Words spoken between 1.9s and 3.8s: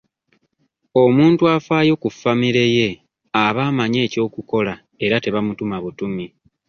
ku famire ye aba